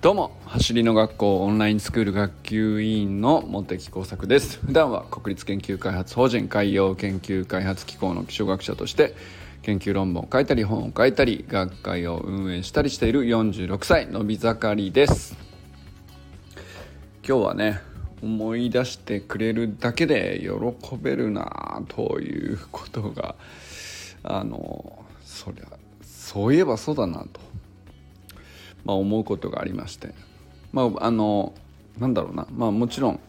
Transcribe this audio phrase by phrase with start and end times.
[0.00, 4.58] どうも走りの学校オンラインスクール学級委員の茂木耕作です。
[4.64, 9.14] 普段は国立研究開発法人海洋研究開発機構の気象学者として
[9.60, 15.36] 研究論文を書いたり本を書いたり学会を運営したりしている46歳のび盛りです。
[17.22, 17.80] 今日はね
[18.22, 23.34] 思い出してくれるだけで喜べるなということが
[24.22, 25.66] あのそりゃ
[26.02, 27.50] そういえばそうだなと。
[28.84, 30.14] まあ、思うことがありまして。
[30.72, 31.52] まああの
[31.98, 32.46] なんだろうな。
[32.52, 33.20] まあもちろん、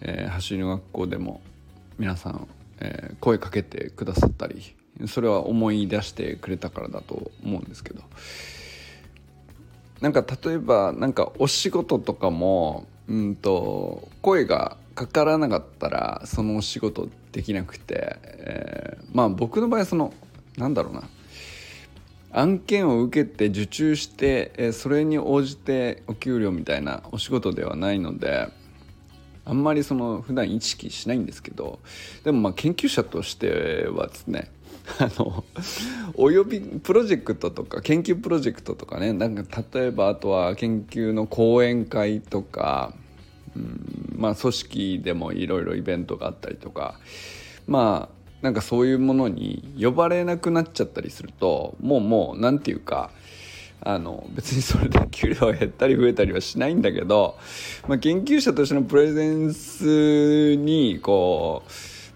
[0.00, 1.40] えー、走りの学校でも
[1.98, 2.48] 皆さん、
[2.80, 4.74] えー、声かけてくださったり
[5.06, 8.02] それは思い出してくれたからだと思うんですけど。
[10.00, 20.12] なんか例えばなんかお仕事とかもうんと声がかからなかったらそのお仕事できなくて、えー、まあ僕の場合その
[20.58, 21.04] なんだろうな。
[22.36, 28.48] 案件を受けて受注して、それに応じてお給料みたいなお仕事ではないので
[29.44, 31.78] あんまりその普段意識しないんですけど
[32.24, 34.50] でもまあ研究者としてはですね
[34.98, 35.44] あの
[36.14, 42.94] およびプロジェクトとか研究プロジェクトとかねなんか例えばあとは研究の講演会とか、
[43.56, 46.98] うん、まあ組織でもいろいろイベントがあったりとか
[47.66, 53.10] まあなんかそういうものに呼ばれなくなっちゃったりするともうもう何て言うか
[53.80, 57.38] あの別にそれで給料が減ったり増えたりはしないんだけど、
[57.88, 61.62] まあ、研究者としてのプレゼンスにこ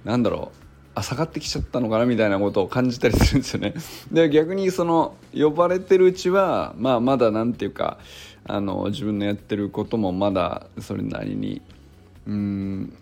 [0.05, 0.59] うなんだろう
[0.97, 3.73] あ下がってきちゃったのかなみたいなことを感じたりするんですよね。
[4.13, 7.97] で逆にその呼ばれてるうちは、まあ、まだ何て言うか
[8.45, 11.63] あの自分のやってることもまだそれなりに
[12.27, 12.93] うん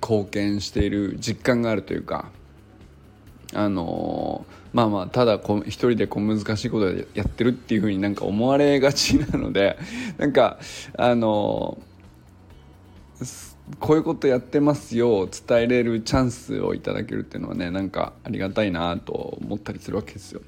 [0.00, 2.30] 貢献している実感があるというか
[3.54, 9.78] あのまあまあただこ一人でこう難しいことやってるっていうふうになんか思われがちなので
[10.18, 10.58] なんか
[10.96, 11.78] あの
[13.80, 19.12] こういうことやってますよ伝えれるチャンスをいただけるっていうのはねなんかありがたいなと
[19.42, 20.40] 思ったりするわけですよ。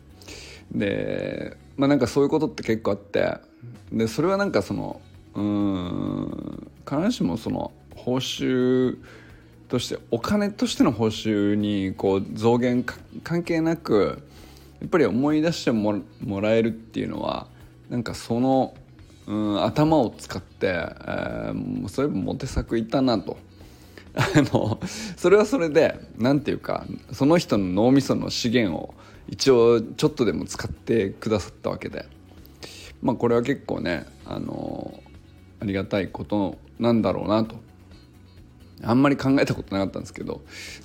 [0.73, 3.39] でまあなんかそういうことって結構あって
[3.93, 5.01] でそれはなんかその
[5.35, 8.99] うん必ずしもその報酬
[9.71, 12.85] としてお金としての報酬にこう増減
[13.23, 14.21] 関係なく
[14.81, 16.03] やっぱり思い出しても
[16.41, 17.47] らえるっていうのは
[17.89, 18.75] なんかその、
[19.27, 23.39] うん、頭を使って、えー、そういえばモテ作いたなと。
[24.17, 24.23] あ
[24.53, 24.81] の
[25.17, 28.93] それはそれで何て言うかその人の脳みその資源を
[29.29, 32.07] 一応ちょっとでも使ってくださったわけで
[33.03, 35.01] まあこれは結構ねあの
[35.61, 37.55] ありがたいことなんだろうなと
[38.83, 40.41] あんまり考えたことなかったんですけど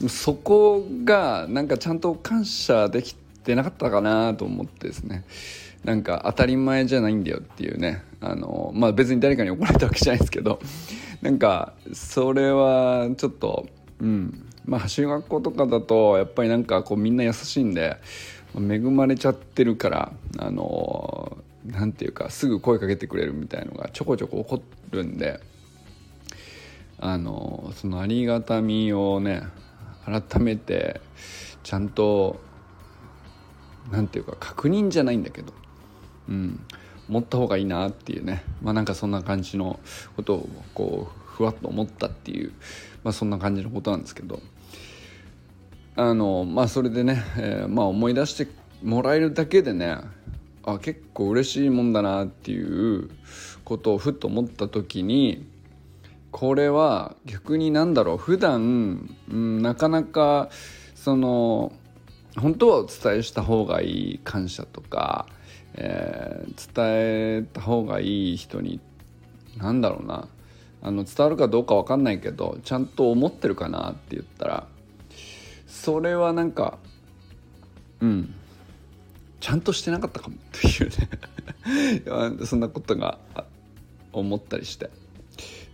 [0.09, 5.23] そこがなんかちゃんと感謝できてなかったかなと思ってですね。
[5.83, 8.03] なんか当たり前じゃないんだよっていうね。
[8.19, 10.59] あのまあ別に誰かに怒られたわけじゃないですけど。
[11.22, 13.67] なんかそれはちょっと
[14.01, 14.45] うん。
[14.66, 17.97] まあ走り学校とかだとやっぱりなんかこうみんな優しいんで
[18.56, 25.39] 恵まれちゃってるからあのなんていうかすぐ声かけてくれるみたいのがちょこちょこ起こるんで。
[27.07, 29.43] あのそのありがたみをね
[30.05, 31.01] 改めて
[31.61, 32.39] ちゃんと
[33.91, 35.53] 何て言うか確認じゃないんだけど
[36.29, 36.59] うん
[37.07, 38.44] 持った方がいいなっていうね。
[38.63, 39.79] まあなんかそんな感じの
[40.15, 42.51] ことをこうふわっと思ったっていう、
[43.03, 44.39] まあ、そんな感じのことなんですけど。
[45.97, 48.47] あのまあそれでね、えー、まあ思い出して
[48.83, 49.97] もらえるだけでね
[50.63, 53.11] あ結構嬉しいもんだなっていう
[53.63, 55.45] ことをふっと思った時に
[56.35, 58.18] これは逆になんだろう。
[58.18, 60.50] 普段、うん、なかなか
[60.94, 61.72] その
[62.35, 65.28] 本当はお伝えした方がいい感謝とか、
[65.75, 68.81] えー、伝えた方がいい人に
[69.56, 70.28] 何だろうな。
[70.81, 74.68] あの伝わるかどうか分かんないけどちゃんと思ってるかなって言ったら
[75.68, 76.79] それはなんか
[78.01, 78.36] うん。
[79.39, 80.89] ちゃんとしてなかったかもっていう
[82.27, 82.36] ね。
[82.45, 83.19] そんなことが
[84.12, 84.89] 思ったりして。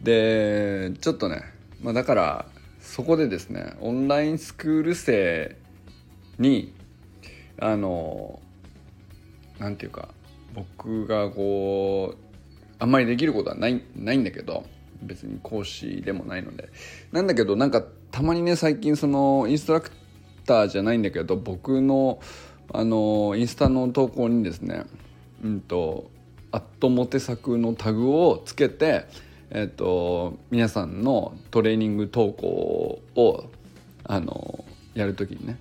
[0.04, 1.44] でちょっとね、
[1.82, 2.46] まあ、だから
[2.80, 5.56] そこでですねオンラインスクール生
[6.40, 6.74] に
[7.60, 8.40] あの
[9.60, 10.10] 何て言うか
[10.54, 12.18] 僕がこう
[12.80, 14.66] あんまりできることはないないんだけど
[15.04, 16.70] 別に講師でもないので。
[17.12, 19.92] なんだけどなんかたまにね最近そのインストラク
[20.46, 22.20] ターじゃないんだけど僕の
[22.74, 24.86] あのインスタの投稿にですね
[25.44, 26.10] うんと
[26.52, 29.06] 「アットモテ作」のタグをつけて
[29.54, 33.50] えっと、皆さんのトレーニング投稿を
[34.06, 34.64] あの
[34.94, 35.60] やる時にね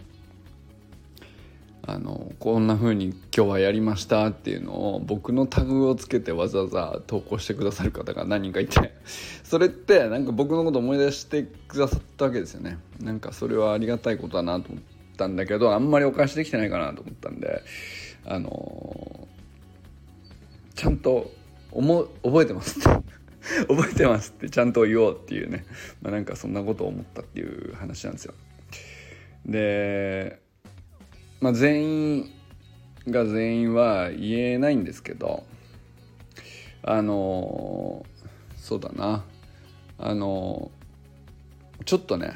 [1.83, 8.95] あのこんな風に今日はやりましたっていうのを僕のタグをつけてわざわざ投稿してくださる方が何人かいて
[9.43, 12.79] それってなんか僕のこと思い出してくださったわけですよね。
[13.01, 14.83] なんかそれはありがたいことだなと思っ
[15.17, 17.63] たんだけどあんまりお返しできてないかなと思ったんで
[18.25, 19.27] あの
[20.77, 21.33] ちゃんと
[21.73, 22.79] 思覚えてます。
[23.69, 25.65] 覚えてますってちゃんと言おうっていうね、
[26.03, 28.35] まあ、なんかそんなことを思ったっていう話なんですよ。
[29.47, 30.41] で
[31.41, 32.31] まあ、全員
[33.09, 35.45] が全員は言えないんですけど
[36.83, 38.05] あの
[38.57, 39.25] そうだな。
[39.99, 40.71] あの
[41.85, 42.33] ちょっとね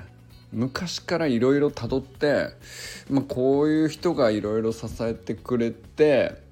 [0.52, 2.50] 昔からいろいろたどって、
[3.10, 6.42] まあ、こういう人がいろいろ支えてくれて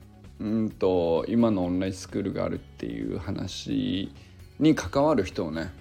[0.40, 4.12] うんと今のオンラインスクールがあるっていう話
[4.62, 5.72] に関わる人をね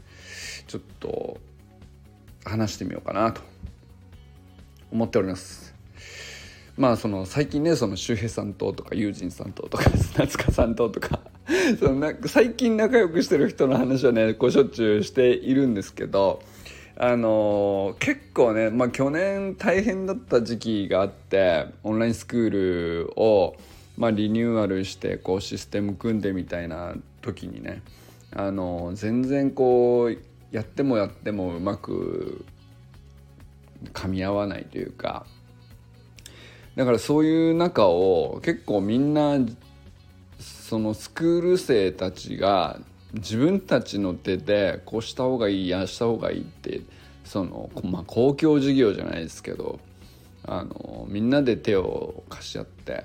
[0.67, 1.37] ちょっと
[2.43, 3.41] 話してみようかなと
[4.91, 5.73] 思っております。
[6.77, 9.85] まあその最近ねその周平さんととか友人さんととか
[10.17, 11.19] 夏香さんととか
[11.79, 16.41] そのな最近仲良くしてる人の話はねこうしょっちゅうしているんですけど
[16.97, 23.55] あのー、結構ね、まあ、去年大変だった時期があってオンラインスクールを、
[23.97, 27.81] まあ、リニューアルしてこうシステム組んでみたいな時にね、
[28.35, 30.17] あの、全然こう
[30.51, 32.45] やってもやってもうまく
[33.93, 35.25] 噛み合わないというか。
[36.75, 39.37] だからそういう中を結構みんな
[40.39, 42.79] そのスクール生たちが
[43.13, 46.81] 自分たちの手でこうした方がいいああした方がいいって
[47.25, 49.79] その、まあ、公共事業じゃないですけど
[50.45, 53.03] あのみんなで手を貸し合って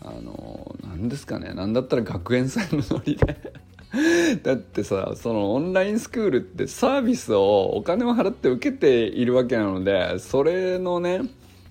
[0.00, 3.52] あの何ですかね何だったら学園祭のノリで
[4.42, 11.22] だってさそのオンラインスクールってサービスをお金を払って受けているわけなのでそれのね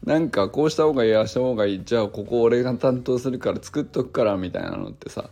[0.05, 5.29] なんかこうした方がいいああした方がいいじゃあここ俺が担当するから作っとくからみたいなのってさ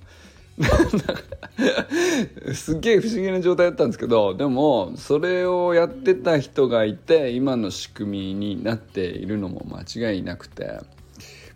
[2.53, 10.79] すげえ不思議な状態だったんですけどでもそれをやってた人がいて今の仕組みになっているのも間違いなくて、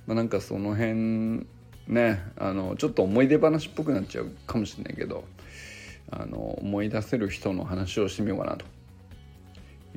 [0.07, 1.45] まあ、なんかその辺
[1.87, 5.23] ねあのちょっと思い出話っぽくなっちゃうかもしれないけど
[6.11, 8.65] あの思い出せる人の話をしてみようかなと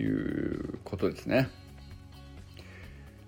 [0.01, 1.49] いうことですね。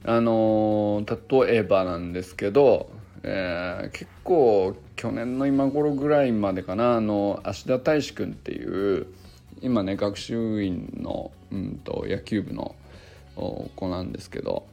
[0.05, 1.05] あの
[1.41, 2.89] 例えばなんですけど、
[3.25, 9.07] えー、結構去年の今頃ぐらいまでかなあの芦田大志君っていう
[9.61, 12.77] 今ね学習院の、うんと、野球部の
[13.35, 14.67] 子なんですけど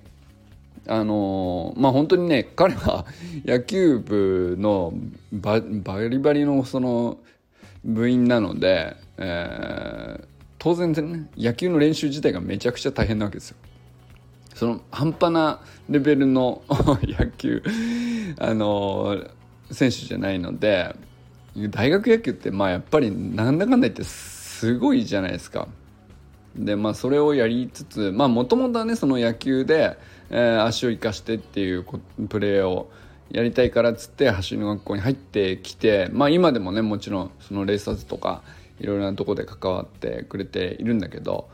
[0.87, 3.05] あのまあ本当にね彼は
[3.43, 4.93] 野球部の
[5.31, 7.17] バリバリのその
[7.83, 10.25] 部員なので、えー、
[10.59, 13.57] 当然ね野球の練習自体がめちゃくちゃ大変なわけですよ。
[14.53, 15.59] その半端な
[15.89, 16.61] レベルの
[17.03, 17.61] 野球
[18.39, 19.17] あの
[19.69, 20.95] 選手じゃないので
[21.69, 25.67] 大学野球ってまあやっぱりなんだかんだ言ってすごいじゃないですか。
[26.55, 29.97] でまあそれをやりつつまあもともとはねその野球で、
[30.29, 31.85] えー、足を生かしてっていう
[32.29, 32.89] プレーを
[33.31, 38.43] やりたいからっつって走りの学校に入ってきてまあ今でもねもちろんそのレーサーズとか
[38.79, 41.49] いろいろなとこで関わってくれているんだけど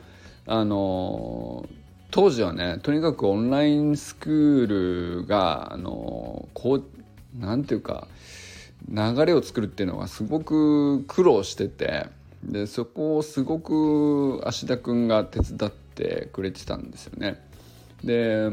[0.45, 1.81] あのー
[2.11, 6.83] 当時はねとにかくオンラインスクールがあのこう
[7.39, 8.07] なんていうか
[8.89, 12.07] 流れを作るっていうのがすごく苦労してて
[12.43, 17.41] でそこをすごく芦田君が手伝ってくれてたんですよね。
[18.03, 18.51] で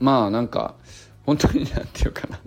[0.00, 0.74] まあなんか
[1.26, 2.38] 本当になんていうかな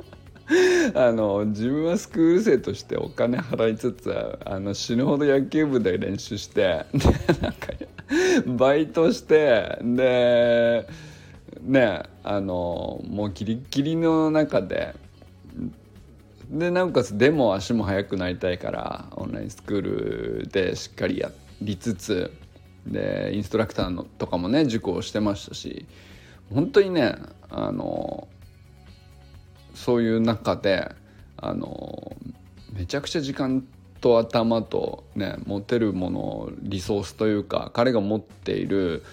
[0.95, 7.05] あの自分はスクール生としてお金払いつつあの死ぬほど野球部で練習して で
[7.41, 7.67] なんか
[8.45, 10.87] バイトしてで
[11.61, 14.95] ねあのもうギリギリの中で
[16.49, 19.81] でなおかつでも足も速くなりたいからオンラインスクー
[20.41, 22.31] ルでしっかりやりつつ
[22.85, 25.85] でインストラクターのとかもね受講してましたし
[26.53, 27.15] 本当にね
[27.49, 28.27] あの
[29.73, 30.89] そういう中で
[31.35, 32.15] あの
[32.73, 33.63] めちゃくちゃ時間
[33.99, 39.03] と頭とね持てるものリソースというか彼が持っている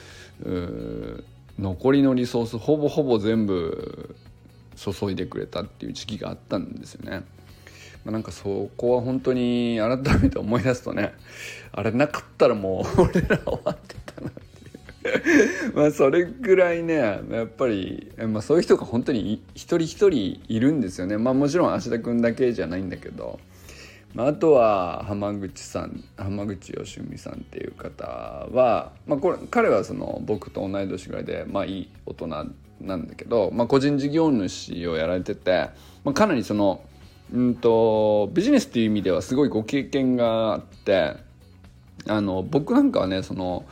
[1.58, 4.14] 残りのリソースほぼほぼ全部
[4.76, 7.24] 注いでくれたっていう時期があったんですよね。
[8.04, 11.14] まあ、なんかそこは本当に改めて思い出すとね
[11.72, 14.30] あれなかったらもう 俺ら終わってたな
[15.74, 21.18] まあそれぐらいねやっぱり、まあ、そういう人が本当に一人一人いるんですよね。
[21.18, 23.38] まあもちろん芦田君だけじゃないんだけど、
[24.14, 32.46] まあ、あとは浜口さん浜口義美さんっていう方は、まあ、これ彼はその僕と同い年ぐらいで、まあ、いい大人
[32.84, 35.70] なんだけど、まあ、個人事業主をやられてて、
[36.04, 36.82] まあ、かなりその、
[37.32, 41.16] うんと、ビジネスっていう意味ではすごいご経験があって
[42.06, 43.64] あの僕なんかはねその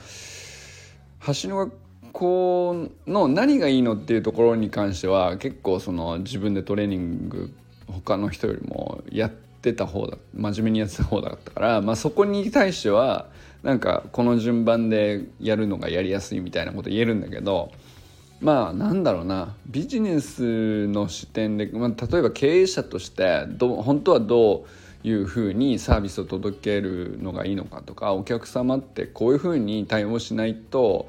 [1.27, 1.73] 橋の学
[2.13, 7.53] 校の何がいいのっていうところに関しては結構その自分でトレーニング
[7.89, 13.27] 他の人よりもやってた方だ真面目にやってた方だったから、まあ、そこに対しては
[13.63, 17.71] なんかこの順番でやるのがやりやすいみたいなこと言えるんだけど
[18.43, 19.55] まあなんだろうな。
[19.67, 24.67] ビジネスの視点で、まあ、例えば経営者としてど本当はど
[25.05, 31.09] ういうふうにサービスを届けるのがいいのかとかお客様ってこういうふうに対応しないと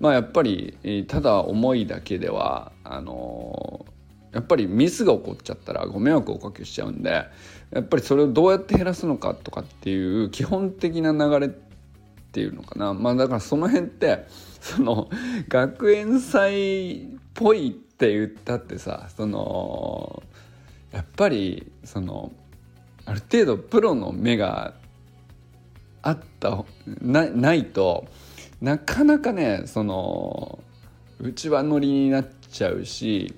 [0.00, 0.76] まあやっぱり
[1.08, 3.84] ただ思いだけではあの
[4.32, 11.50] やっぱりミスが起こっちゃったらご迷惑をおかけしちゃうんでやっぱりそれをどうやって減らすのかとかっていう基本的な流れっ
[12.30, 12.94] ていうのかな。
[12.94, 14.26] まあだからその辺って
[14.60, 15.08] その
[15.48, 20.22] 学園祭っぽいって言ったってさその
[20.92, 22.32] やっぱりその
[23.06, 24.74] ある程度プロの目が
[26.02, 28.06] あったないと
[28.60, 30.58] なかなかねその
[31.20, 33.34] うちはノリになっちゃうし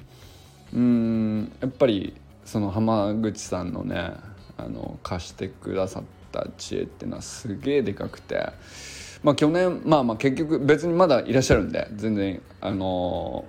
[0.75, 4.13] うんやっぱりその浜口さんのね
[4.57, 8.51] あの貸してくださった知恵っていうのはすげえでかくて
[9.23, 13.45] まあ去年まあまあ結局別にまだいらっしゃるんで全然あの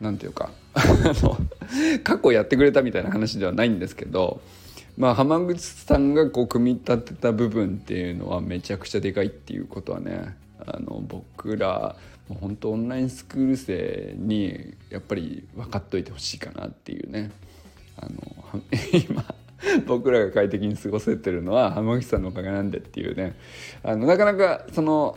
[0.00, 0.50] なんていうか
[2.02, 4.40] 過去やってくれたみたいな話ではないんですけど
[4.96, 11.96] まあ浜口さんがこう組み立てた部分っていうのはめちゃくちゃでかいっていうことはねあの僕ら
[12.28, 17.30] もう本当オンラインスクール生にやっぱり分かっといてほしいかなっていうね
[17.96, 18.62] あの
[19.08, 19.24] 今
[19.86, 23.34] 僕らが快適に過ごせてるのは浜口さんのおかげなんでっていうね。
[23.82, 25.16] あのなかなかその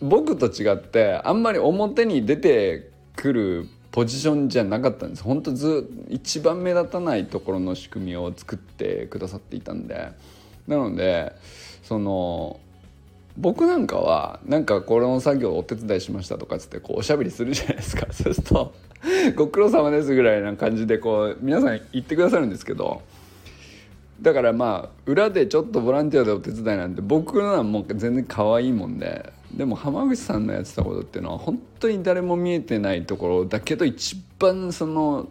[0.00, 5.22] 僕と違ってあんまり表に出てくるポジションじゃなかったんです。
[5.22, 10.10] 本当ず一番目立たないところの仕組みを作ってくださっていたんで。
[10.66, 11.32] なので
[11.82, 12.58] その
[13.36, 18.06] 僕なんかはなんかこの作業をお手伝いしましたとかつってこうおしゃべりするじゃないですか。
[18.12, 18.72] そうすると
[19.36, 23.02] 「ご苦労様です」ぐらいな感じでこう皆さん言ってくださるんですけど
[24.24, 35.28] だからまあ裏でちょっとボランティアでお手伝いなんて僕のはもう全然可愛いもんででも浜口さんのやってたことっていうのは本当に誰も見えてないところだけど一番その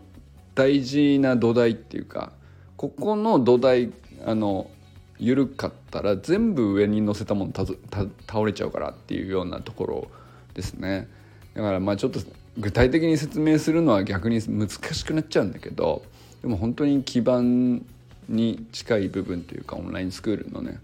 [0.53, 2.33] 大事な土台っていうか
[2.77, 3.91] ここの土台
[4.25, 4.69] あの
[5.17, 10.07] 緩かったら全部上に乗せたもの倒れちゃうからっていうようなところ
[10.53, 11.07] ですね。
[11.55, 12.19] だからまあちょっと
[12.59, 16.03] 具体的に説明するのは逆に難しくなっちゃうんだけど
[16.43, 17.83] でも本当に基盤
[18.29, 20.79] に近い部分というかオンラインスクールのね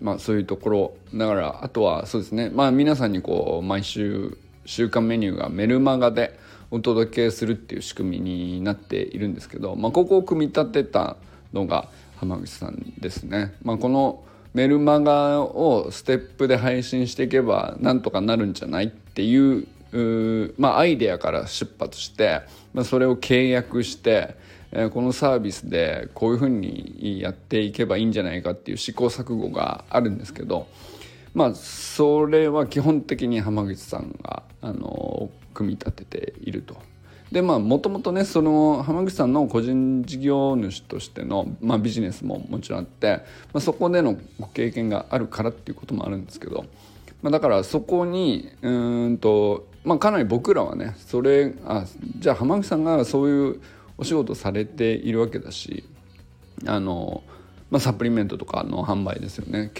[0.00, 4.36] まあそういうところだからあとはそうですねまあ皆さんにこう毎週
[4.66, 6.38] 週間メニューがメルマガで
[6.70, 11.16] お届けするっていう仕組みになっているんですけど、まあ、ここを組み立てた
[11.52, 13.54] のが浜口さんですね。
[13.62, 14.24] まあ、この
[14.54, 19.66] メルマガをステップで配信していけばなんとかなるんじゃないっていう
[20.58, 22.40] まあ、アイデアから出発して、
[22.72, 24.36] まあ、それを契約して、
[24.92, 30.66] このサービスでこういうふうにやっていけばいいんじゃないかっていう試行錯誤があるんですけど、
[31.34, 36.76] まあ、それは基本的に浜口さんが、あの組み立てていると。
[37.30, 46.64] でまあもともとねその浜口さんの個人事業主としての、まあ、ビジネスももちろんあって、まあ、そこでのご経験があるからっていうこともあるんですけど、
[47.22, 51.84] まあ、だからそこにうんと、まあ、かなり僕らはねそれあ
[52.18, 53.60] じゃあ浜口さんがそういう
[53.98, 55.84] お仕事されているわけだし
[56.66, 57.22] あの、
[57.70, 59.70] まあ、サプリメントとかの販売ですよね。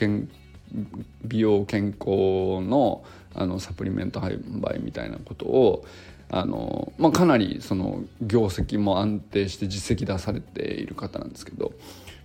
[1.25, 3.05] 美容健康の
[3.37, 5.85] あのサプリメント販売みたいなことを
[6.31, 11.73] あの、まあ、かなりその業績も安定して実績出されている方なんですけど、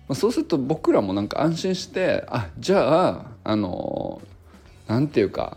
[0.08, 4.20] まあ、そうすると僕らもなんか安心してあじゃああの
[4.86, 5.56] なんていうか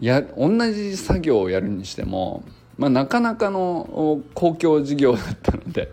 [0.00, 2.44] や同じ作業をやるにしても、
[2.78, 5.90] まあ、なかなかの公共事業だったので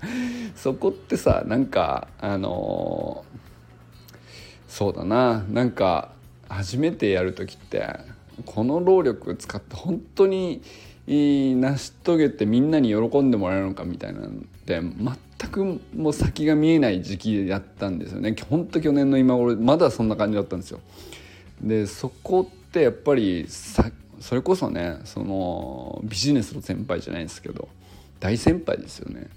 [0.56, 3.24] そこってさなんかあの
[4.68, 6.10] そうだななんか
[6.50, 7.88] 初めてやる時って
[8.46, 10.62] この労力使って本当に
[11.08, 20.80] 成し遂げてみんなに喜んでもらえるのかみたいなんで全くもう先が見えない時期やったんですよねほんと去年の今頃まだそんな感じだったんですよ。
[21.62, 23.46] でそこってやっぱり
[24.24, 27.68] それこそねそのビジネスの先輩じゃないですけど
[28.22, 29.28] 大先輩ですよね。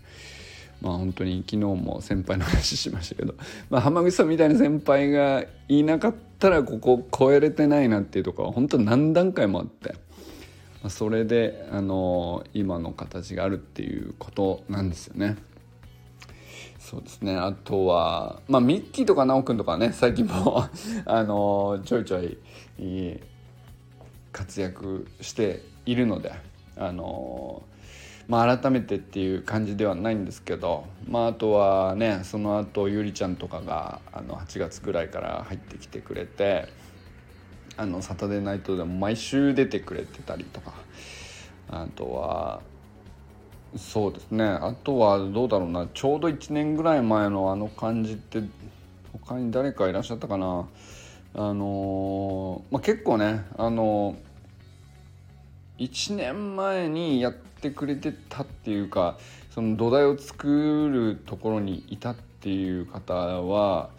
[0.81, 3.35] まあ本当に昨日も先輩の話しましたけど、
[3.69, 9.99] まあ、浜口さんみたいな先輩がいなかったらここ超えれてないなっていうところは本当何段階もあって、ま
[10.85, 15.37] あ、それであの今の形があるっていうことなんですよね。
[16.79, 20.65] そうですねあとはまあミッキーとか奈くんとかね最近も
[21.07, 22.39] あのちょいちょい
[24.37, 26.35] 活躍しているので
[26.77, 27.63] あの
[28.29, 36.69] まあ、改めてっていう感じではないんですけど、まあ、あとはねその後ゆりちゃんとかがあの8月ぐらいから入ってきてくれて
[37.77, 40.75] あのサタデーナイトでも毎週出てくれてたりとか
[41.71, 42.61] あとは
[43.77, 44.45] そうですね。
[44.45, 45.87] あとはどうだろうな。
[45.93, 48.43] ちょうど1年ぐらい前のあの感じって
[49.13, 50.67] 他に誰かいらっしゃったかな。
[51.35, 54.17] あの、まあ、結構ねあの
[55.79, 59.19] 1年前にやってくれてたっていうか
[59.51, 63.91] その土台を作るところにいたっていう方は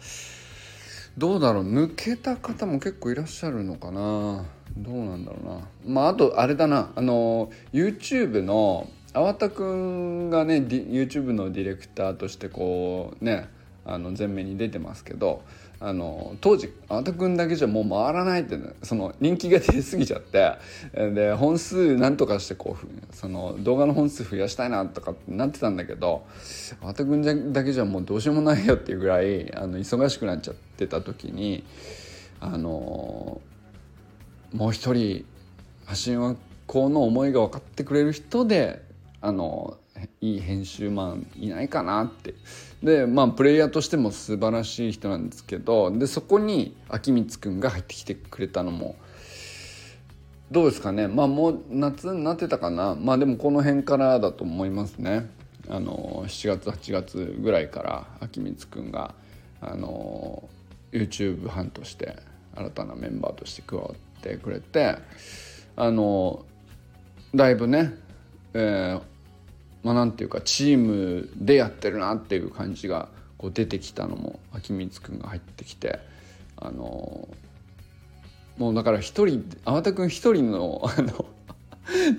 [1.16, 4.44] どうだろう抜けた方も結構いらっしゃるのかな。
[4.76, 5.68] どうなんだろうな。
[5.84, 6.92] まああとあれだな。
[6.94, 13.48] あの YouTube の粟田くんがね YouTube のディレクターとしてこうね
[13.84, 15.42] あの前面に出てますけど
[15.80, 20.56] あの当時あたくんだけじゃもう回らないって、ね、その人気が出過ぎちゃって
[20.92, 26.26] で本数なんとかしてこうその動画の本数増やしたいなとかってなってたんだけど
[26.82, 31.64] あたくんだけじゃもうどうしようもないよっていうぐらいあの忙しくなっちゃってた時に
[32.40, 33.40] あの
[34.52, 35.24] もう一人
[35.86, 36.34] 発信は
[36.66, 38.82] この思いが分かってくれる人で
[39.20, 39.78] あの
[40.20, 42.34] いい編集マンいないかなって
[42.82, 48.96] でまあプレイヤーとしても素晴らしい人なんですけどでそこに秋光くんが入ってきてくれたのも
[50.50, 51.08] どうですかね。
[51.08, 52.94] まあもう夏になってたかな。
[52.94, 55.28] まあでもこの辺からだと思いますね。
[55.68, 59.14] あの7月8月ぐらいから秋光くんが
[59.60, 60.48] あの
[60.90, 62.16] YouTube 班として
[62.54, 64.96] 新たなメンバーとして加わってくれて
[65.76, 66.46] あの
[67.34, 67.92] だいぶね、
[68.54, 69.02] えー、
[69.82, 76.00] まあ、なんていうかチームでやってるなっていう感じがこう出てきたのも秋光くんが入ってきて
[76.56, 77.28] あの
[78.58, 81.24] もうだから一人粟田君一人の あの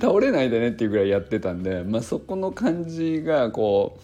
[0.02, 4.00] 倒れないでねっていうぐらいやってたんで、まあ、そこの感じがこ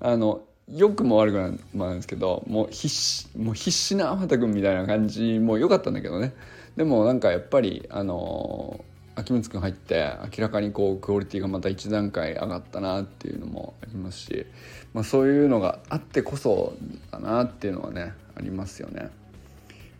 [0.00, 6.34] うあの良くも悪くもなんですけどもう必死もう必死な粟田君みたいな感じも良かったんだけどね。
[6.76, 8.84] でもなんかやっぱりあの
[9.18, 14.46] 秋光くん入って明らかにこうクオリティがまた一段階上がったなっていうのもありますし、
[14.94, 16.74] まあ、そういうのがあってこそ
[17.10, 19.10] だなっていうのはねありますよね。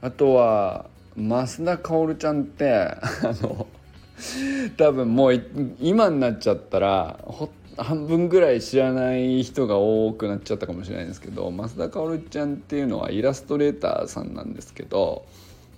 [0.00, 3.00] あとは増田薫ちゃんってあ
[3.42, 3.66] の
[4.76, 5.44] 多分もう
[5.80, 7.18] 今になっちゃったら
[7.76, 15.26] 半分ぐらい知らない人が多くなっちゃったかもしれないんですけど増田薫ちゃんっていうのはイラストレーターさんなんですけど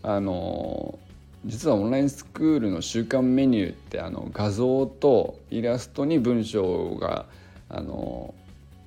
[0.02, 0.98] あの
[1.46, 7.26] 実はオンラインスクールの週間メニューってあの画像とイラストに文章が
[7.68, 8.34] あの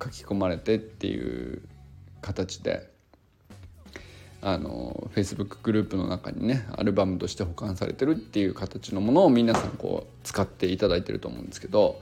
[0.02, 1.62] 書き込まれてっていう
[2.20, 2.88] 形で
[4.40, 12.00] あの Facebook グループの中にねアルバムとして保管されてるっていう形のものを皆さんこう使っていただいてると思うんですけど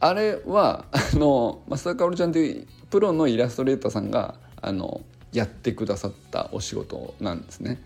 [0.00, 5.02] あれはあの増田かおるちゃんというプロのイラストレーターさんがあの
[5.32, 7.80] やってくださったお仕事なんですね。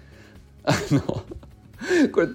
[0.64, 1.23] あの
[2.12, 2.29] これ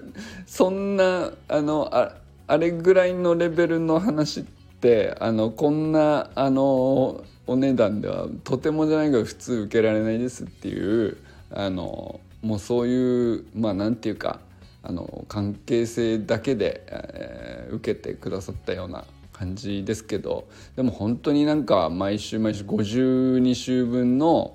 [0.45, 2.15] そんなあのあ
[2.47, 4.43] あれぐらいのレベルの話っ
[4.79, 11.17] てあのこんなあのお値段ではとてもじゃないけど普通受けられないですっていう
[11.51, 14.39] あのもうそういうまあなんていうか
[14.81, 24.53] あの関係性だけで、えー、受けてくださったような感じですけどでも本当になんか毎週毎週52週分の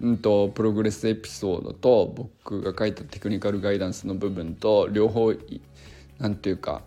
[0.00, 5.32] うんと、プログレスエピソードと僕が書いたテクニカルガイダンスの部分と両方
[6.18, 6.82] なんていうか、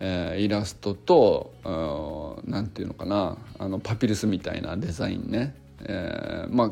[0.00, 6.70] えー、イラストと何ていうのかなあのパピルスみたいなデザインね、えー、まあ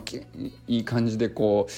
[0.67, 1.69] いい感じでこ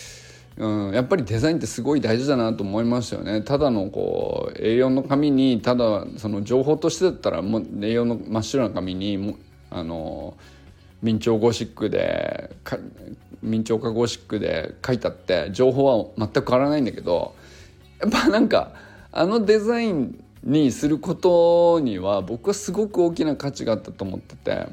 [0.56, 3.42] う、うん、やっぱりデザインってすごい大事だなと思いましたよね。
[3.42, 9.36] ただのこう A4 の紙にただその情報としてだったらもう A4 の真っ白な紙にも
[9.70, 10.34] あの
[11.02, 12.54] 明朝ゴシックで
[13.42, 17.34] 明朝化ゴシックで書いたって情報は全く変わらないんだけど
[18.00, 18.72] やっぱなんか
[19.10, 24.66] あのデザインにすることには僕はすごく大きな価値があったと思ってて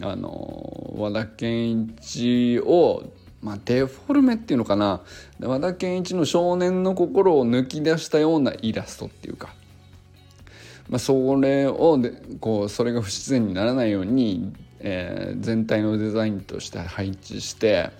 [0.00, 3.04] あの和田健一を
[3.42, 5.00] まあ、デフォルメっていうのかな。
[5.40, 9.52] 和田健一の少年の心を抜き出したようなイラストっていうか、
[10.88, 17.90] まあ、それをでこうそれが不自然にならないようにえー、全体のデザインとして配置して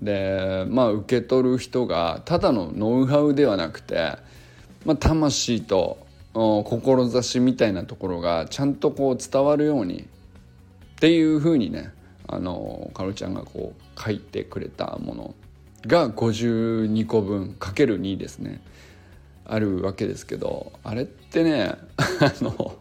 [0.00, 4.16] でまあ受け取る人がただのノウハウではなくて、
[4.84, 10.04] まあ、魂と志みたいなところがちゃんとこう伝わるようにっ
[10.96, 11.92] ていうふうにね
[12.26, 15.34] あのかロちゃんがこう書いてくれたもの
[15.86, 18.60] が52個分かける2ですね。
[19.44, 22.76] あるわけですけどあれってね あの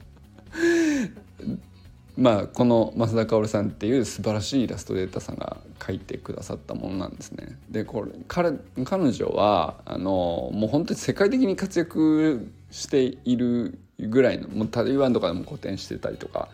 [2.18, 7.58] まあこの増田薫さんっていう素晴らしいイラストレーターさんが書いてくださったものなんですね。
[7.70, 8.52] でこれ彼
[8.84, 16.50] 彼女はあのもう本当に世界的に活躍しているぐらいのもう台湾とかでも個展してたりとか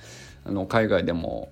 [0.46, 1.50] あの海外でも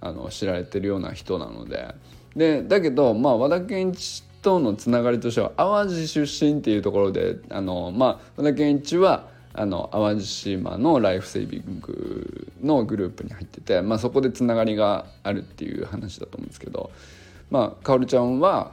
[0.00, 1.94] あの知られてるような人なので
[2.36, 16.90] でだけど、まあ、和田健一とのつながりとしては淡路出身っていうところであの、まあ、和田健一はあの淡路島のライフセービングのグループに入ってて、まあ、そこでつながりがあるっていう話だと思うんですけど、
[17.50, 18.72] まあ、かおるちゃんは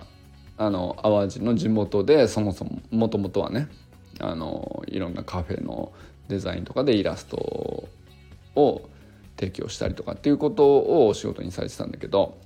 [0.57, 3.69] あの淡路の地元でそもそももともとはね
[4.19, 5.93] あのいろんなカフェの
[6.27, 7.87] デザインとかでイラスト
[8.55, 8.89] を
[9.37, 12.37] 提供したりとかっていうことをお仕事にされてたんだけど、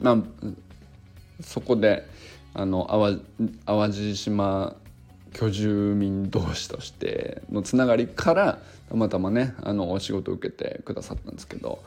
[0.00, 0.16] まあ、
[1.42, 2.06] そこで
[2.54, 2.86] あの
[3.66, 4.74] 淡路島
[5.32, 11.82] 居住民同士としてのつながりからたまたまねあのお仕事を受けてくださったんですけど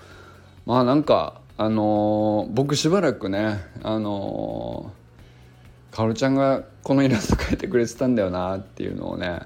[0.65, 9.41] まあなんかあのー、僕しばらくねあのー、かおるちゃんがこのイラスト描いてくれてたんだよなっていうのをね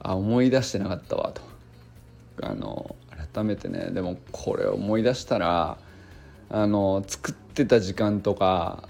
[0.00, 1.42] あ思い出してなかったわと。
[2.42, 2.96] あの
[3.34, 5.78] 改めてねでもこれ思い出したら
[6.50, 8.88] あの作ってた時間とか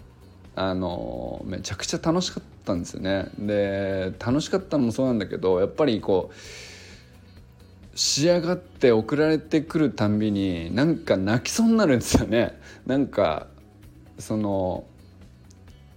[0.57, 3.29] あのめちゃくちゃ楽しかったんですよね。
[3.39, 12.59] で楽しかったのもそうなんだけどやっぱりこう仕上がって送られてくるたんびになんか泣きそうになるんですよね。
[12.87, 13.47] なんか
[14.19, 14.85] その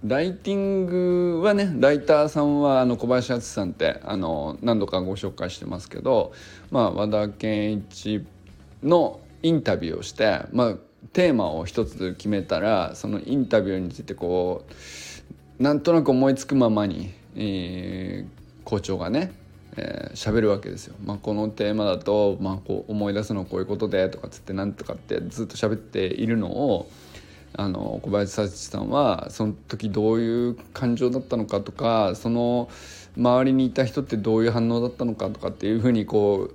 [0.04, 6.32] ライティングはねライターさんはあの小林敦さんってあの何度かご紹介してますけど、
[6.70, 8.24] まあ、和田健一
[8.82, 10.74] のインタビューをして、まあ、
[11.12, 14.64] テーマを一つ決めたらそのインタビューについてこ
[15.58, 19.32] うなんとなく思いつくままに、えー、校長がね
[19.76, 20.94] 喋、えー、るわけですよ。
[21.04, 26.90] まあ、このテーマだと、まあ、こう思い出すのはこういうことでとかつってなんとかってずっと喋っているのを
[27.56, 32.68] あの小林幸さんはその時どういう感情だったのかとかその
[33.16, 36.50] 周りにいた人ってどういう反応だったのかとかっていうふうにこ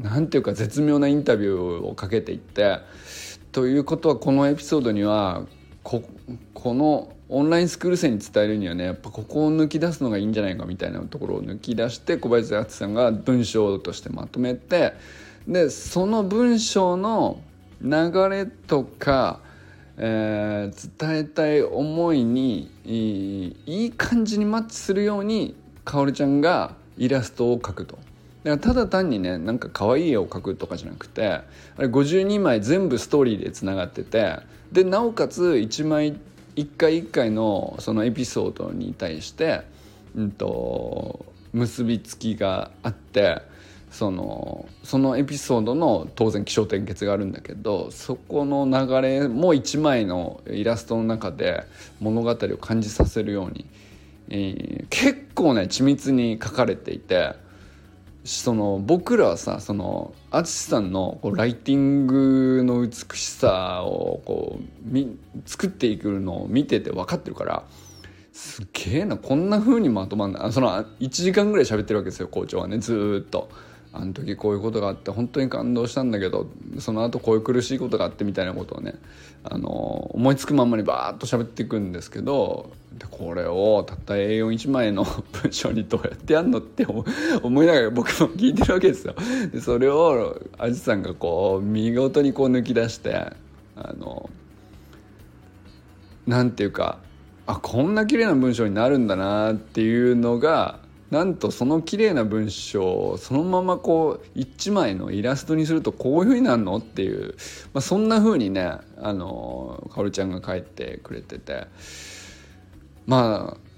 [0.00, 2.78] うなんていうか絶妙なインタビューをかけていって
[3.52, 5.42] ということはこのエピソードには
[5.82, 6.02] こ
[6.54, 14.94] このオンラインスクール生に伝えるにはねやっぱここを抜き出すのがいいんじゃないかみたいなところを抜き出して小林敦さんが文章としてまとめて
[15.46, 17.40] でその文章の
[17.80, 19.40] 流れとか、
[19.96, 27.98] えー、伝えたい思いにいい感じにマッチするようにかおりちゃんがイラストを描くと。
[28.48, 31.44] だからただ単にねなんか可愛い絵を描くとかじゃなくてあ
[31.78, 34.38] れ52枚全部ストーリーでつながってて
[34.72, 36.18] でなおかつ1枚
[36.56, 39.62] 1回1回のそのエピソードに対して、
[40.16, 43.42] うんと、結びつきがあって
[43.92, 51.64] そのそのエピソードの当然起承転結があるんだけどそこの流れも1枚のイラストの中で
[52.00, 53.66] 物語を感じさせるように、
[54.30, 57.46] えー、結構ね緻密に書かれていて。
[58.24, 67.64] その僕らはさその淳さんのこうライティングの美しさをこうみ作っていくのを見てて分かってるから
[68.32, 73.50] すげえなこんな風にまとまんないその1時間ぐらい喋ってるわけですよ校長はねずっと。
[74.00, 76.46] あの時こういうことがあって本当に感動したんだけど
[76.78, 78.94] その後こういう苦しいことがあってみたいなことをね
[79.42, 79.68] あの
[80.14, 85.04] 思いつくまんまにバーッと喋っていくんですけどでこれをたった A41 枚の
[85.42, 86.86] 文章にどうやってやんのって
[87.42, 89.14] 思いながら僕も聞いてるわけですよ。
[89.52, 93.16] でそれをアジさんがこう見事にこう抜き出して
[93.74, 94.30] あの
[96.28, 96.98] なんていうか
[97.48, 100.78] あこんな綺麗な文章になるんだなっていうのが
[101.10, 107.34] なんとその綺麗な文章をそのままこう一枚のイラストにするとこういう風になるのっていう、
[107.72, 111.66] まあ、そんな風にねあのかおるちゃんが書いてくれてて。
[113.08, 113.68] まあ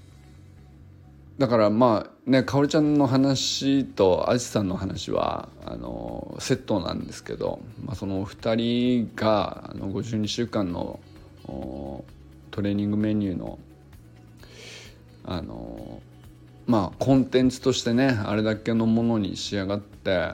[1.37, 10.99] だからまあねかおりちゃんの話とあじさんの話はあのセットなんですけど、まあ、そのお二人があの52週間の
[11.45, 13.57] トレーニングメニューの
[15.23, 16.00] あの
[16.67, 20.31] まあコンテンツとしてねあれだけのものに仕上がって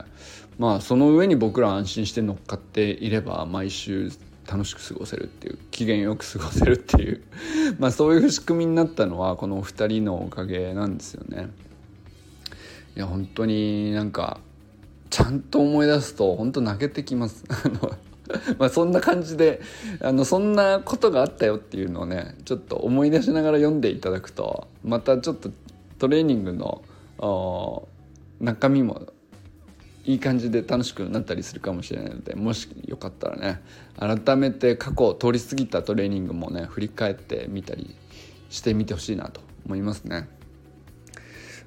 [0.58, 4.10] まあその上に僕ら安心して乗っかっていれば毎週
[4.50, 7.22] 楽しく過ごせるっていう機嫌よく過ごせるっていう
[7.78, 11.50] まあそういう仕組みになったのはこの2人のおかげなんですよね。
[12.96, 14.40] いや本当になんか
[15.10, 17.44] ちゃんと思い出すと本当泣けてきます。
[18.58, 19.60] まあそんな感じで
[20.00, 25.50] あのそんなことがあったよっていうのをねちょっと思い出しながら読んでいただくとまたちょっと
[25.98, 27.88] トレーニングの
[28.40, 29.12] 中身も
[30.04, 33.60] いい感じで楽しくなったりするかもしれないのでもしよかったらね
[33.98, 37.94] 改めて過去通り過ぎたトレーニングもね振り返ってみたり
[38.48, 40.28] してみてほしいなと思いますね。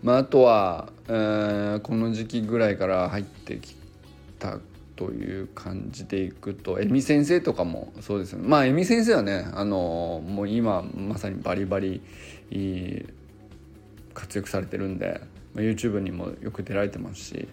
[0.02, 3.76] まあ、あとは、えー、この時期ぐらいから入ってき
[4.40, 4.58] た
[4.96, 12.02] という感じでいくとえみ先生とかもそうですよねまあえみ先生はねあのもう今まさにバリバリ
[12.50, 13.06] いい
[14.14, 15.22] 活躍されてるんで、
[15.54, 17.48] ま、YouTube にもよく出られてますし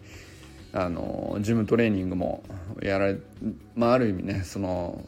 [0.73, 2.43] あのジムトレーニングも
[2.83, 3.19] やられ、
[3.75, 5.03] まあ、ある意味ねその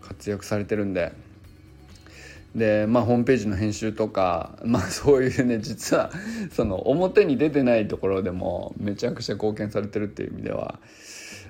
[0.00, 1.12] 活躍されてるんで。
[2.54, 6.10] で、まあ、ホームページの編集とか、まあ、 そういうね実は
[6.50, 10.80] その表に出てないところでもめちゃくちゃ貢献されてるっていう意味では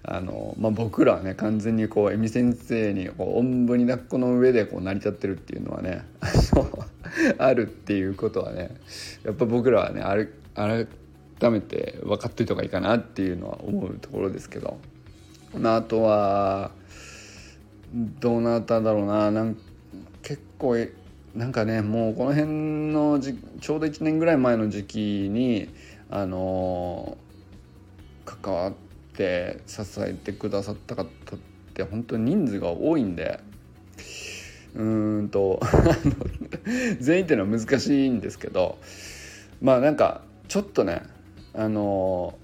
[0.02, 6.04] あの、まあ、僕らはね完全にこう恵美先生にこうおんぶに抱っこの上でこう成り立ってるっていうのはね
[7.38, 8.70] あるっていうことはね
[9.24, 14.78] やっぱ僕らはねある改めて分かっといた方がいいかなっていうのは思うところですけど、
[15.58, 16.70] まあ、あとは
[17.94, 19.56] どなただろうななん
[20.22, 20.76] 結構
[21.34, 24.98] なんかねもうこの辺のじちょうど1年ぐらい前の時期
[25.30, 25.68] に
[26.10, 27.16] あの
[28.24, 28.89] 関わって
[29.66, 31.08] 支えてくださった方っ
[31.74, 33.40] て本当に人数が多いんで
[34.74, 35.60] うんと
[37.00, 38.78] 全員っていうのは難しいんですけど
[39.60, 41.02] まあなんかちょっとね
[41.54, 42.38] あの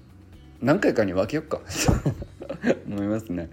[0.61, 1.61] 何回かに分けよっか
[2.87, 3.49] 思いますね。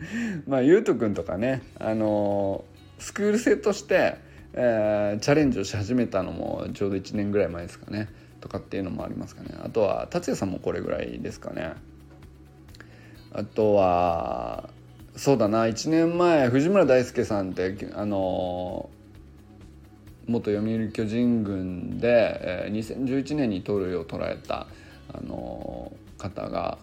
[0.46, 2.64] まあゆうとくんとかねあの
[2.98, 4.16] スクール生として、
[4.54, 8.08] えー、チャレンジをし始めたのもちょうど1年ぐらい前ですかね
[8.40, 11.74] とかっていうのもありますかねあとは達也さんもこれぐらいですかね
[13.34, 14.70] あとは
[15.16, 18.88] そうだな1年前藤村大輔さんってあの
[20.26, 24.68] 元読売巨人軍で、えー、2011年に盗塁を捉えた
[25.12, 26.78] あの方が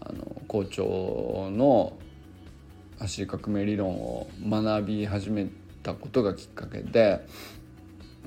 [0.00, 1.94] あの校長の
[2.98, 5.48] 走り革命理論を学び始め
[5.82, 7.26] たことがきっかけで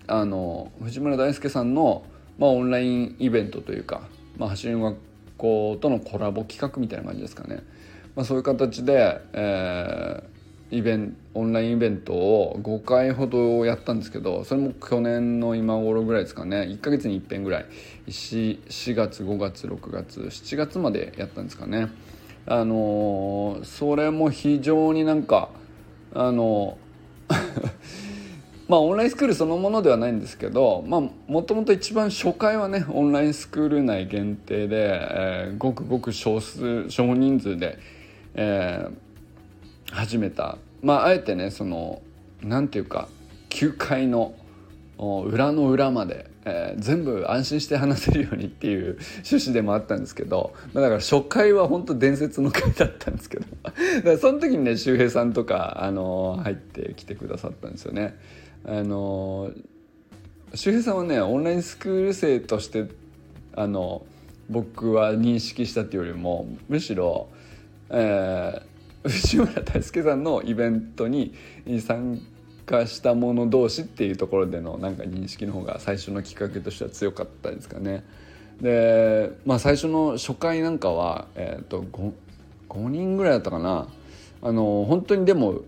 [0.08, 2.04] あの藤村大輔さんの、
[2.40, 4.02] まあ、オンラインイベントというか、
[4.38, 5.07] まあ、走りの学校
[5.38, 7.62] 校とのコラボ企画みたいな感じですかね、
[8.15, 16.62] まあ、そういう形で、えー、イベンオンラインイベントを5回ほどやったんですけどそれも去年の今頃ぐらいですかね。
[16.62, 17.65] 1ヶ月に1遍ぐらい。
[18.08, 21.89] 4, 4月5月6月7月までやったんですかね。
[22.45, 25.50] あのー、それも非常になんか
[26.13, 26.78] あの
[28.67, 37.80] まあオンラインスクールそのものではないんですけどまあもともと一番初回はねオンラインスクール内限定で、えー、ごくごく少数少人数で、
[38.36, 39.08] えー
[39.91, 42.01] 始めたまああえてねその
[42.41, 43.08] 何て言うか
[43.49, 44.36] 9階の
[44.97, 58.17] 裏の裏まで、えー、全部安心して話せるようにっていう趣旨でもあったんですけど、まあ、だから初回は本当伝説の回だったんですけどその時にね周平さんとか、あのー、入ってきてくださったんですよね。
[58.65, 59.52] あの、
[60.54, 62.86] 周平さんはねオンラインスクール生として
[63.56, 64.06] あの
[64.50, 67.28] 僕は認識したっていうよりもむしろ、
[67.89, 71.34] えー、 藤村大輔さんのイベントに
[71.82, 72.22] 参
[72.65, 78.04] 加した者同士っていうところでのなんか認識の方が最初のきっかけとしては強かったですかね。
[78.62, 82.12] でまあ最初の初回なんかは、えーと、5,
[82.70, 83.88] 5人ぐらいだったかな
[84.41, 85.62] あの本当にでも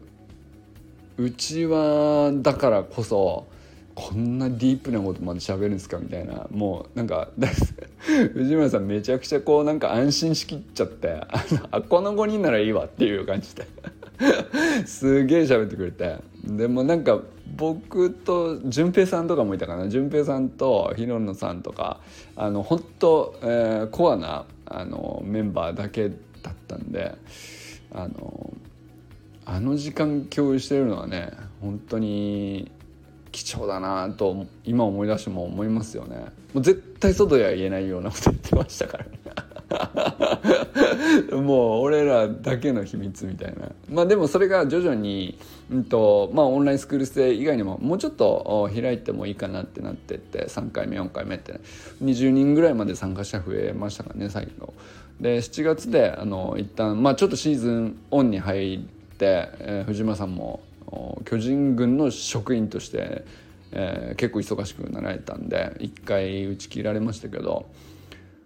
[1.19, 3.45] うちはだからこそ
[3.93, 7.27] こんなディープなことまで喋るんですかみたいなもうなんか
[8.33, 11.19] 藤村さんめちゃくちゃこうなんか安心しきっちゃって
[11.71, 13.67] あこの5人ならいいわっていう感じで
[14.87, 16.15] すげえ喋ってくれて。
[16.45, 17.19] でもなんか
[17.57, 19.89] 僕と淳平さんとかもいたかな。
[19.89, 21.99] 淳平さんと広野さんとか
[22.37, 26.15] あの本当、えー、コアなあのメンバーだけだ
[26.51, 27.13] ったんで
[27.91, 28.53] あの
[29.51, 32.71] あの時間共有してるのはね本当に
[33.31, 36.17] 貴重だなと今思い出しても思いますよね。
[36.53, 39.11] もう絶対外では言えないようなこと言ってましたからね。
[41.41, 43.71] もう俺らだけの秘密みたいな。
[43.89, 45.37] まあでもそれが徐々に、
[45.71, 51.59] うんとまあ、オンラインスクール生以外にももうちょっと開いてもいいかなってなってって3回目4回目って、ね、
[52.03, 54.73] 20人ぐらいまで参加者増えましたからね最後。
[55.19, 58.87] で7月であの一旦まあちょっとシーズンオンに入、
[59.25, 60.61] えー、藤村さんも
[61.25, 63.25] 巨人軍の職員として、
[63.71, 67.67] えー、結構忙しくなられたんで一回打ち切られましたけど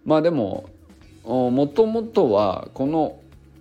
[0.04, 0.68] まあでも
[1.24, 3.18] もともとはこの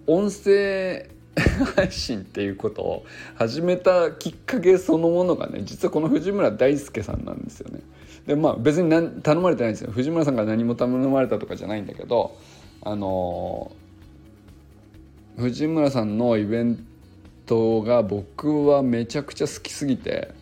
[0.08, 1.10] 音声
[1.76, 7.80] 配信っていうことを始めたきっかけそのものがね実はこの藤村大輔さんなんですよね。
[8.28, 8.89] でまあ別に
[9.21, 12.38] 頼まれてないんですよ藤村さんが何も頼まれたとかじゃないんだけど
[12.82, 16.86] あのー、藤村さんのイベン
[17.54, 20.34] トが僕はめちゃくちゃ好きすぎて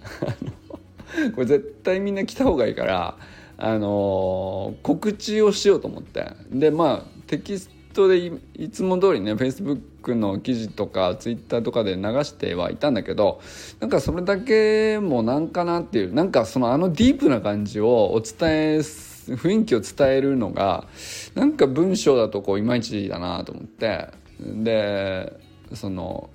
[1.35, 3.17] これ絶対みんな来た方がいいから
[3.57, 6.31] あのー、告知をしようと思って。
[6.51, 13.39] でまあテキストでいつも通りね Facebook の記事とか Twitter とかで流してはいたんだけど
[13.79, 20.87] なんかそれだけもなんかなっていうなんかそのあのディープな感じをお伝え雰囲気を伝えるのが
[21.35, 24.07] なんか文章だとこういまいちだなと思って。
[24.39, 25.39] で
[25.75, 26.29] その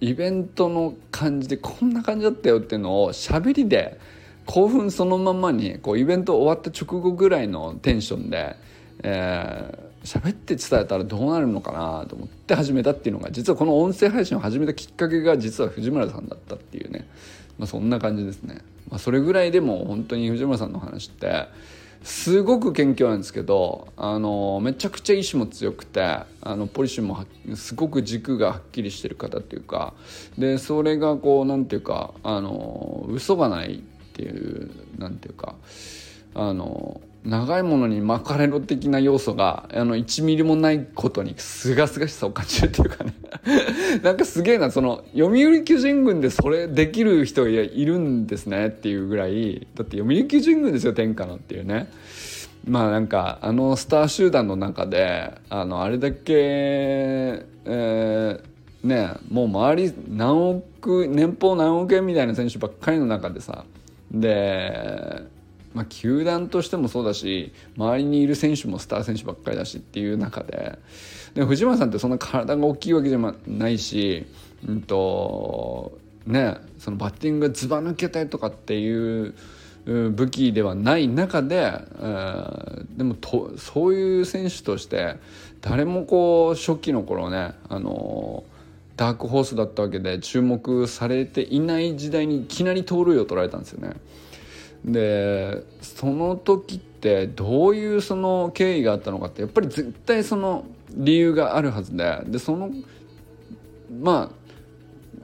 [0.00, 3.98] イベントの感じでこんな感じだったよっていうのを喋りで
[4.46, 8.56] 興奮そのままにこうイベント終わった直後ぐらいのテンションで、
[9.02, 17.06] えー、喋って伝えたらどうなるのかなと思って始めたっていうのが実はこの音声配信を始めたきっかけが実は藤村さんだったっていうね、
[17.58, 18.62] まあ、そんな感じですね。
[18.88, 21.46] まあ、それぐらいでも本当に藤村さんの話って
[22.02, 29.94] すごく謙虚なんですけどあのめちゃくちゃ意志も強くてあのポリシーもすごく軸がはっきりしてる方っていうか
[30.38, 33.80] でそれがこうなんていうかあの嘘がないっ
[34.12, 35.54] ていうなんていうか
[36.34, 43.12] あの長いものに巻かれろ的な要素があの1ミリもないことにすがすがしさを感じるっていうかね。
[44.02, 51.90] なんかすげえなその読売巨人軍でそれできる人がいるんですねっていうぐらいだって読売巨人軍ですよ天下のっていうね。
[52.66, 58.40] まあなんかあのスター集団の中であのあれだけ、えー、
[58.88, 63.64] ねもう周り何億年俸何億円みたいな選手ばっかりの中でさ
[64.10, 65.22] で
[65.74, 70.78] まあ、球団としてもそうだし周りにいる選手もスター選手ばっかりだしっていう中で
[71.34, 74.26] で藤村さんってそんな体が大きいわけじゃないし、
[74.66, 79.34] うんとね、そのバッティングがずば抜けたりとかっていう
[79.86, 85.16] 武器ではない中で、えー、でもとそういう選手として
[85.62, 88.44] 誰もこう初期の頃ねあの
[88.98, 93.94] ダークホースだったわけで注目されていない時代にいきなり盗塁を取られたんですよね。
[94.84, 102.70] でその時ってどういうその経緯があったのかってやっぱり絶対その理由があるはずででその
[104.00, 104.38] まあ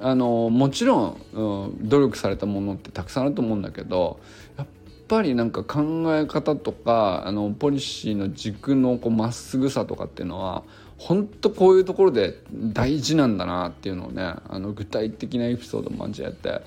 [0.01, 4.21] あのもちろん、うん、努力されたものってたくさんあると思うんだけど
[4.59, 4.67] やっ
[5.09, 10.64] ぱりなんか考え方とかあのポリシーの軸のまっすぐさとかっていうのは
[10.99, 16.62] 本当こういうところで大事なんだなっていうのをねあの具体的なエピソードも交えて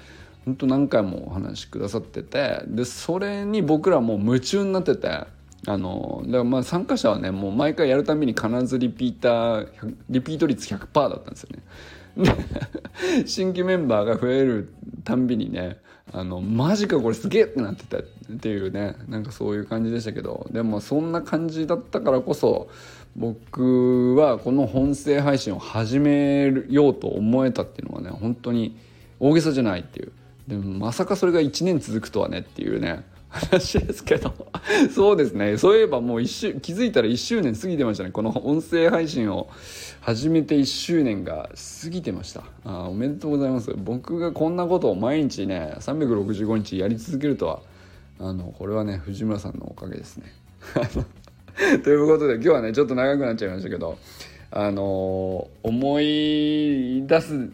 [0.47, 5.27] 本当何回もお話しくださっててでそれに僕らもう夢中になっててあ
[5.67, 11.49] のだからまあ参加者はねもう毎回やるたびに必ずリピーターリピート率100%だったんですよ
[12.15, 12.35] ね。
[13.27, 14.71] 新規メンバーが増える
[15.03, 15.79] たんびにね
[16.13, 18.01] あのマジかこれすげえってなってたっ
[18.39, 22.69] ていうねなんかそういう感じでしたけどでもそんな感じだったからこそ
[23.17, 28.77] 僕はこの音声配信を始めようと思えたっていうのはね本当に
[29.19, 30.13] 大げさじゃないっていう
[30.47, 34.33] でもまさかそれが1年続くとはねっていうね話ですけど。
[34.93, 35.57] そうですね。
[35.57, 38.11] そういえばもう一周気づいたら1周年過ぎてましたね。
[38.11, 39.49] この音声配信を
[40.01, 41.49] 始めて1周年が
[41.83, 42.43] 過ぎてました。
[42.63, 43.73] あおめでとうございます。
[43.75, 47.59] 僕がこんなことを毎日ね365日やり続けるとは
[48.19, 50.33] あのこれはね藤村さんのおかげですね。
[51.83, 53.97] ということで今日はねちょっと長くなっちゃいましたけど
[54.51, 57.49] あの思い出す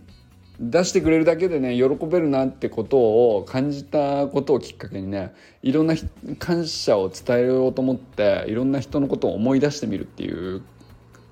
[0.60, 5.96] 出してくれるだけでね喜べるなってことを感じたことをきっかけにねいろんな
[6.38, 10.62] 感謝を伝えようと思っていろんな人のことを思い出してみるっていう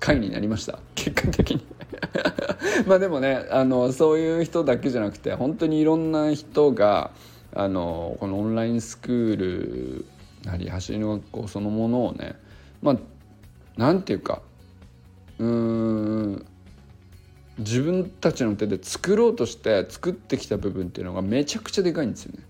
[0.00, 0.80] 回になりました。
[0.96, 1.64] 結果的に。
[2.86, 7.12] まあでもねあのそういう人だけじゃなくて本当にいろんな人が
[7.54, 10.04] あのこのオンラインスクール
[10.44, 12.34] なり走りの学校そのものをね
[12.80, 12.98] まあ
[13.76, 14.42] なんていうか
[15.38, 16.46] うーん
[17.58, 22.44] 自分たちの手で作ろうとして作ってきた部分っていうのがめちゃくちゃでかいんですよね。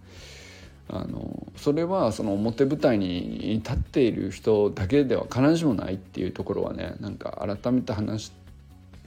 [0.88, 8.32] あのそれはその表舞台に立っている人だけでは必ずしもないっていうところはねなんか改めて話し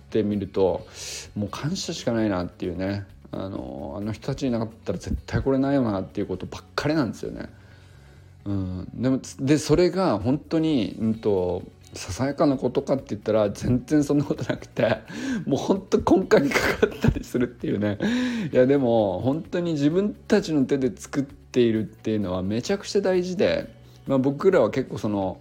[0.10, 0.88] てみると
[1.36, 7.50] もう感謝しかないなっていうねあのあの人たちいなかったら絶対これないよなっていうことばっかりなんですよね。
[8.46, 11.64] うん、でもでそれが本当に、うんと、
[11.96, 14.98] ささやかなことかって言ったら全然そんなことなくて
[15.48, 17.98] もうほんと根幹にかかったりするっていうね。
[18.52, 23.70] いやでも本当に自分たちの手で作っているっていうのはめちゃくちゃ大事で、
[24.08, 25.39] まあ、僕らは結構その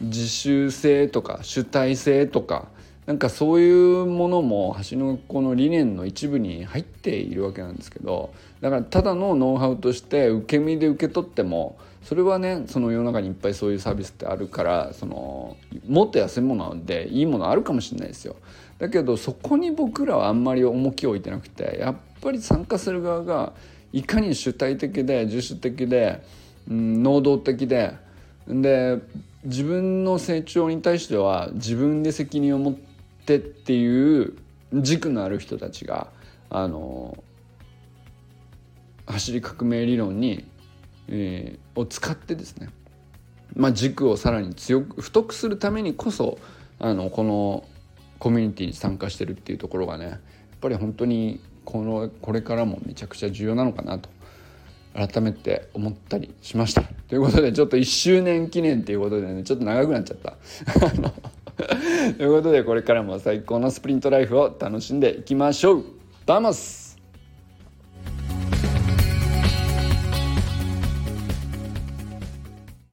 [0.00, 2.68] 自主性とか主体性とか
[3.06, 15.56] なんかそういうものも橋のこの理念の一部に入っているわけなんですけどだからただのノウハウとして受け身で受け取ってもそれはねその世の中にいっぱいそういうサービスってあるからその
[15.88, 18.36] もっと安いものでいいものあるかもしれないですよ。
[18.78, 23.52] だけどそこに僕らはあんまり重きを置いてなくてやっぱり参加する側が
[23.92, 26.22] いかに主体的で自主的で、
[26.68, 27.94] うん、能動的で
[28.46, 29.00] で
[29.44, 32.85] 自分の成長に対しては自分で責任を持って
[33.26, 34.34] ってっていう
[34.72, 36.06] 軸のある人たちが
[36.48, 37.22] あの
[39.06, 40.44] 走り革命理論に、
[41.08, 42.68] えー、を使ってですね、
[43.56, 46.38] まあ、軸をさらに強く太くするためにこそ
[46.78, 47.64] あのこの
[48.20, 50.18] コミュニティに参加してるっていうところがねやっ
[50.60, 54.08] ぱり本当にこのこれからもめちゃくちゃ重要なのかなと
[54.94, 56.82] 改めて思ったりしました。
[57.08, 60.36] ということでちょっと1周年記念っていうことでねちょっと長くなっちゃった。
[61.56, 65.84] ということでこれからも最高のスプリントライフを楽しんでいきましょう。
[66.26, 66.85] vamos